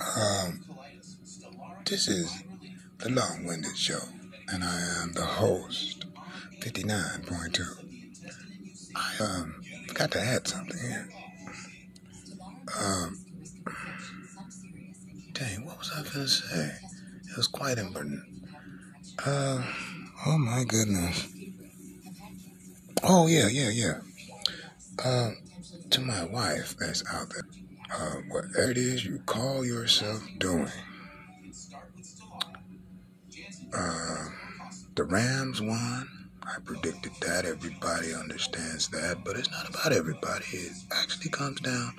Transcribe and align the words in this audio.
Um, 0.00 0.64
this 1.84 2.08
is 2.08 2.42
the 2.98 3.10
Long 3.10 3.44
Winded 3.44 3.76
Show, 3.76 4.00
and 4.48 4.64
I 4.64 4.80
am 5.02 5.12
the 5.12 5.26
host, 5.26 6.06
59.2. 6.60 7.60
I 8.96 9.22
um 9.22 9.54
got 9.92 10.10
to 10.12 10.20
add 10.20 10.48
something 10.48 10.80
here. 10.80 11.08
Um, 12.80 13.18
dang, 15.32 15.66
what 15.66 15.78
was 15.78 15.92
I 15.94 16.02
gonna 16.02 16.26
say? 16.28 16.72
It 17.28 17.36
was 17.36 17.46
quite 17.46 17.76
important. 17.76 18.22
Uh, 19.24 19.62
oh 20.26 20.38
my 20.38 20.64
goodness. 20.64 21.28
Oh 23.02 23.26
yeah, 23.26 23.48
yeah, 23.48 23.68
yeah. 23.68 24.00
Um, 25.04 25.36
to 25.90 26.00
my 26.00 26.24
wife 26.24 26.74
that's 26.78 27.04
out 27.12 27.28
there 27.30 27.44
uh, 27.92 28.16
whatever 28.28 28.70
it 28.70 28.78
is 28.78 29.04
you 29.04 29.18
call 29.26 29.64
yourself 29.64 30.22
doing. 30.38 30.70
Uh, 33.72 34.26
the 34.94 35.04
Rams 35.04 35.60
won. 35.60 36.08
I 36.42 36.56
predicted 36.64 37.12
that. 37.20 37.44
Everybody 37.44 38.12
understands 38.12 38.88
that. 38.88 39.24
But 39.24 39.36
it's 39.36 39.50
not 39.50 39.68
about 39.68 39.92
everybody. 39.92 40.44
It 40.52 40.72
actually 40.90 41.30
comes 41.30 41.60
down 41.60 41.94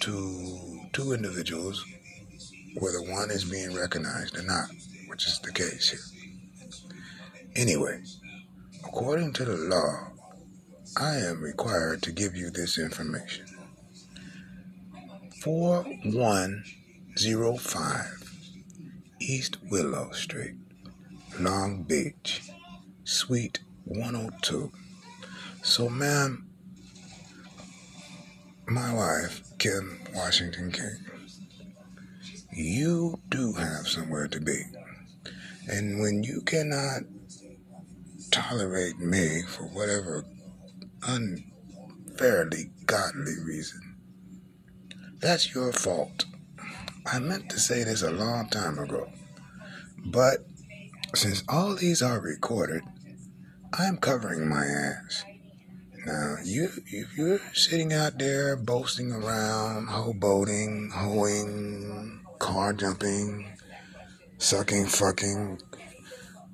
to 0.00 0.80
two 0.92 1.12
individuals, 1.12 1.84
whether 2.78 3.00
one 3.02 3.30
is 3.30 3.44
being 3.44 3.74
recognized 3.74 4.36
or 4.36 4.42
not, 4.42 4.68
which 5.06 5.26
is 5.26 5.38
the 5.40 5.52
case 5.52 5.90
here. 5.90 6.70
Anyway, 7.54 8.02
according 8.84 9.32
to 9.34 9.44
the 9.44 9.56
law, 9.56 10.08
I 10.96 11.16
am 11.16 11.40
required 11.40 12.02
to 12.02 12.12
give 12.12 12.34
you 12.34 12.50
this 12.50 12.78
information. 12.78 13.46
4105 15.42 18.30
East 19.18 19.56
Willow 19.72 20.12
Street, 20.12 20.54
Long 21.40 21.82
Beach, 21.82 22.42
Suite 23.02 23.58
102. 23.84 24.70
So, 25.64 25.88
ma'am, 25.88 26.46
my 28.68 28.94
wife, 28.94 29.42
Kim 29.58 29.98
Washington 30.14 30.70
King, 30.70 30.98
you 32.52 33.18
do 33.28 33.54
have 33.54 33.88
somewhere 33.88 34.28
to 34.28 34.40
be. 34.40 34.62
And 35.66 35.98
when 35.98 36.22
you 36.22 36.42
cannot 36.42 37.02
tolerate 38.30 39.00
me 39.00 39.42
for 39.48 39.64
whatever 39.64 40.24
unfairly 41.04 42.70
godly 42.86 43.40
reason, 43.44 43.91
that's 45.22 45.54
your 45.54 45.72
fault. 45.72 46.26
I 47.06 47.20
meant 47.20 47.48
to 47.50 47.60
say 47.60 47.84
this 47.84 48.02
a 48.02 48.10
long 48.10 48.48
time 48.48 48.78
ago. 48.78 49.08
But 50.04 50.44
since 51.14 51.44
all 51.48 51.76
these 51.76 52.02
are 52.02 52.20
recorded, 52.20 52.82
I'm 53.72 53.96
covering 53.98 54.48
my 54.48 54.64
ass. 54.64 55.24
Now, 56.04 56.36
you, 56.44 56.68
if 56.86 57.16
you're 57.16 57.40
sitting 57.54 57.92
out 57.92 58.18
there 58.18 58.56
boasting 58.56 59.12
around, 59.12 59.86
hoboing, 59.86 60.90
hoeing, 60.92 62.20
car 62.40 62.72
jumping, 62.72 63.56
sucking, 64.38 64.86
fucking, 64.86 65.60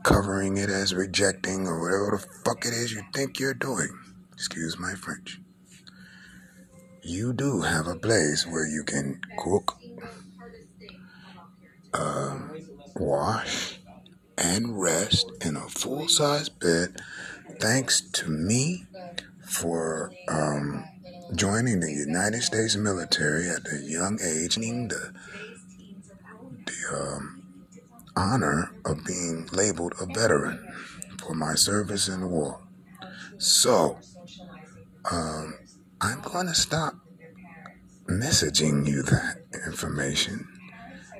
covering 0.02 0.58
it 0.58 0.68
as 0.68 0.94
rejecting, 0.94 1.66
or 1.66 1.80
whatever 1.80 2.18
the 2.18 2.40
fuck 2.44 2.66
it 2.66 2.74
is 2.74 2.92
you 2.92 3.00
think 3.14 3.40
you're 3.40 3.54
doing, 3.54 3.88
excuse 4.34 4.78
my 4.78 4.92
French 4.92 5.40
you 7.08 7.32
do 7.32 7.62
have 7.62 7.86
a 7.86 7.94
place 7.94 8.46
where 8.46 8.66
you 8.66 8.82
can 8.84 9.20
cook, 9.38 9.78
um, 11.94 12.60
wash, 12.96 13.78
and 14.36 14.80
rest 14.80 15.32
in 15.40 15.56
a 15.56 15.68
full 15.68 16.08
size 16.08 16.48
bed. 16.50 16.96
Thanks 17.58 18.00
to 18.00 18.28
me 18.28 18.84
for 19.42 20.12
um, 20.28 20.84
joining 21.34 21.80
the 21.80 21.92
United 21.92 22.42
States 22.42 22.76
military 22.76 23.48
at 23.48 23.66
a 23.72 23.78
young 23.78 24.18
age, 24.22 24.56
the, 24.56 25.12
the 26.66 26.94
um, 26.94 27.42
honor 28.14 28.70
of 28.84 29.04
being 29.06 29.48
labeled 29.52 29.94
a 30.00 30.06
veteran 30.06 30.72
for 31.18 31.34
my 31.34 31.54
service 31.54 32.06
in 32.06 32.20
the 32.20 32.26
war. 32.26 32.60
So, 33.38 33.98
um, 35.10 35.54
I'm 36.00 36.20
going 36.20 36.46
to 36.46 36.54
stop 36.54 36.94
messaging 38.08 38.86
you 38.86 39.02
that 39.02 39.42
information 39.66 40.46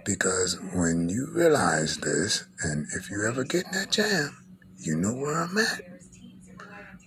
because 0.05 0.56
when 0.72 1.09
you 1.09 1.28
realize 1.33 1.97
this, 1.99 2.47
and 2.62 2.87
if 2.94 3.11
you 3.11 3.27
ever 3.27 3.43
get 3.43 3.66
in 3.66 3.72
that 3.72 3.91
jam, 3.91 4.37
you 4.77 4.97
know 4.97 5.15
where 5.15 5.34
I'm 5.34 5.59
at. 5.59 5.81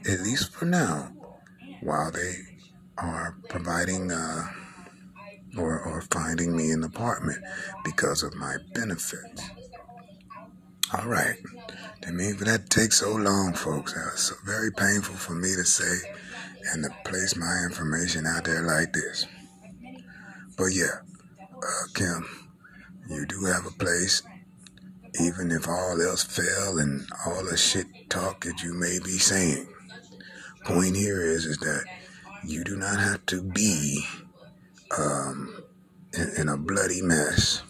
At 0.09 0.20
least 0.20 0.52
for 0.52 0.66
now, 0.66 1.14
while 1.82 2.12
they 2.12 2.34
are 2.98 3.38
providing 3.48 4.12
uh, 4.12 4.48
or, 5.58 5.80
or 5.80 6.02
finding 6.12 6.56
me 6.56 6.72
an 6.72 6.84
apartment 6.84 7.42
because 7.86 8.22
of 8.22 8.36
my 8.36 8.58
benefits. 8.74 9.50
All 10.94 11.07
right. 11.07 11.38
Didn't 12.02 12.18
mean 12.18 12.35
for 12.35 12.44
that 12.44 12.69
to 12.69 12.79
take 12.79 12.91
so 12.91 13.13
long, 13.13 13.53
folks. 13.53 13.94
That's 13.94 14.24
so 14.24 14.35
very 14.46 14.72
painful 14.74 15.16
for 15.16 15.34
me 15.34 15.56
to 15.56 15.63
say 15.63 16.00
and 16.74 16.84
to 16.84 16.90
place 17.06 17.38
my 17.38 17.63
information 17.63 18.25
out 18.28 18.44
there 18.44 18.63
like 18.63 18.91
this. 18.91 19.25
But 20.57 20.74
yeah, 20.74 21.00
uh, 21.40 21.88
Kim, 21.94 22.28
you 23.09 23.25
do 23.25 23.46
have 23.46 23.66
a 23.66 23.72
place, 23.72 24.22
even 25.22 25.52
if 25.52 25.66
all 25.66 26.02
else 26.02 26.25
fail 26.25 26.78
and 26.78 27.08
all 27.25 27.46
the 27.46 27.56
shit 27.56 27.85
talk 28.09 28.44
that 28.44 28.62
you 28.62 28.73
may 28.73 29.00
be 29.00 29.18
saying. 29.18 29.68
Point 30.66 30.97
here 30.97 31.22
is, 31.22 31.46
is 31.46 31.58
that 31.59 31.85
you 32.46 32.66
do 32.66 32.75
not 32.75 33.00
have 33.00 33.25
to 33.28 33.41
be 33.41 34.03
um, 34.97 35.63
in, 36.13 36.31
in 36.38 36.50
a 36.50 36.58
bloody 36.58 37.02
mess 37.02 37.62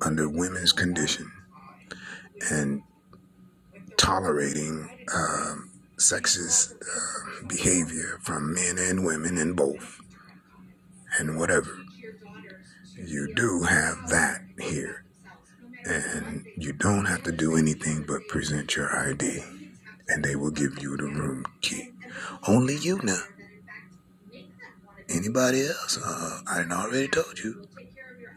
under 0.00 0.28
women's 0.28 0.72
condition 0.72 1.30
and 2.50 2.82
tolerating 3.96 4.88
um, 5.14 5.70
sexist 5.98 6.72
uh, 6.74 7.46
behavior 7.46 8.18
from 8.22 8.54
men 8.54 8.78
and 8.78 9.04
women 9.04 9.36
and 9.36 9.56
both 9.56 10.00
and 11.18 11.38
whatever. 11.38 11.84
You 12.96 13.32
do 13.34 13.62
have 13.62 14.08
that 14.08 14.42
here. 14.58 15.04
And 15.84 16.46
you 16.56 16.72
don't 16.72 17.06
have 17.06 17.22
to 17.24 17.32
do 17.32 17.56
anything 17.56 18.04
but 18.06 18.28
present 18.28 18.76
your 18.76 18.94
ID. 18.96 19.42
And 20.08 20.24
they 20.24 20.36
will 20.36 20.50
give 20.50 20.82
you 20.82 20.96
the 20.96 21.04
room 21.04 21.44
key. 21.60 21.92
Only 22.46 22.76
you 22.76 23.00
now. 23.02 23.22
Anybody 25.08 25.66
else? 25.66 25.98
Uh, 26.04 26.40
I 26.46 26.64
already 26.70 27.08
told 27.08 27.38
you. 27.38 27.66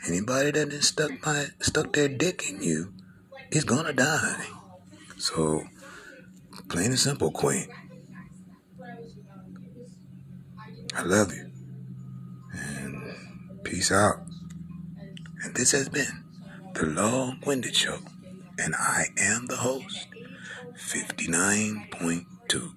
Anybody 0.07 0.51
that 0.51 0.83
stuck 0.83 1.11
my 1.25 1.47
stuck 1.59 1.93
their 1.93 2.07
dick 2.07 2.49
in 2.49 2.63
you 2.63 2.93
is 3.51 3.63
gonna 3.63 3.93
die. 3.93 4.47
So 5.17 5.63
Plain 6.71 6.91
and 6.91 6.99
simple, 6.99 7.31
Queen. 7.31 7.67
I 10.95 11.03
love 11.03 11.33
you. 11.33 11.51
And 12.53 13.13
peace 13.63 13.91
out. 13.91 14.25
And 15.43 15.53
this 15.53 15.71
has 15.71 15.89
been 15.89 16.23
The 16.73 16.85
Long 16.85 17.41
Winded 17.45 17.75
Show. 17.75 17.99
And 18.57 18.73
I 18.75 19.07
am 19.17 19.47
the 19.47 19.57
host, 19.57 20.07
59.2. 20.77 22.71